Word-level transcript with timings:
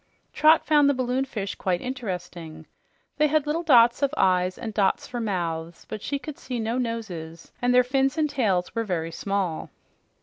Trot 0.33 0.65
found 0.65 0.89
the 0.89 0.95
balloonfish 0.95 1.53
quite 1.59 1.79
interesting. 1.79 2.65
They 3.17 3.27
had 3.27 3.45
little 3.45 3.61
dots 3.61 4.01
of 4.01 4.11
eyes 4.17 4.57
and 4.57 4.73
dots 4.73 5.05
for 5.05 5.19
mouths, 5.19 5.85
but 5.87 6.01
she 6.01 6.17
could 6.17 6.39
see 6.39 6.59
no 6.59 6.79
noses, 6.79 7.51
and 7.61 7.71
their 7.71 7.83
fins 7.83 8.17
and 8.17 8.27
tails 8.27 8.73
were 8.73 8.83
very 8.83 9.11
small. 9.11 9.69